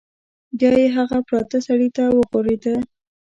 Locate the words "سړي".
1.67-1.89